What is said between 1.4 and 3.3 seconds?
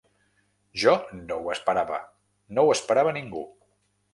ho esperava, no ho esperava